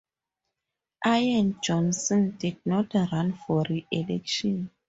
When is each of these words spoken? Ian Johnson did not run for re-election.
Ian 1.05 1.59
Johnson 1.61 2.31
did 2.39 2.57
not 2.65 2.91
run 2.95 3.33
for 3.33 3.63
re-election. 3.69 4.71